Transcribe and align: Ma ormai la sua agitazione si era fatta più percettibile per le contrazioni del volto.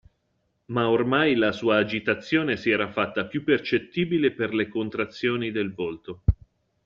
Ma 0.65 0.89
ormai 0.89 1.35
la 1.35 1.51
sua 1.51 1.77
agitazione 1.77 2.57
si 2.57 2.71
era 2.71 2.91
fatta 2.91 3.27
più 3.27 3.43
percettibile 3.43 4.31
per 4.31 4.51
le 4.51 4.67
contrazioni 4.67 5.51
del 5.51 5.75
volto. 5.75 6.23